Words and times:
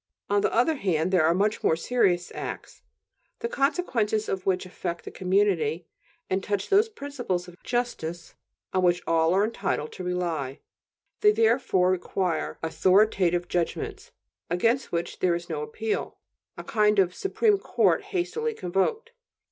On 0.31 0.41
the 0.41 0.51
other 0.51 0.77
hand, 0.77 1.11
there 1.11 1.23
are 1.27 1.35
much 1.35 1.63
more 1.63 1.75
serious 1.75 2.31
acts, 2.33 2.81
the 3.37 3.47
consequences 3.47 4.27
of 4.27 4.47
which 4.47 4.65
affect 4.65 5.05
the 5.05 5.11
community 5.11 5.85
and 6.27 6.43
touch 6.43 6.69
those 6.69 6.89
principles 6.89 7.47
of 7.47 7.53
justice 7.61 8.33
on 8.73 8.81
which 8.81 9.03
all 9.05 9.31
are 9.35 9.43
entitled 9.45 9.91
to 9.91 10.03
rely; 10.03 10.59
they 11.19 11.31
therefore 11.31 11.91
require 11.91 12.57
"authoritative 12.63 13.47
judgments" 13.47 14.11
against 14.49 14.91
which 14.91 15.19
there 15.19 15.35
is 15.35 15.49
no 15.49 15.61
appeal; 15.61 16.17
a 16.57 16.63
kind 16.63 16.97
of 16.97 17.13
Supreme 17.13 17.59
Court 17.59 18.05
hastily 18.05 18.55
convoked. 18.55 19.11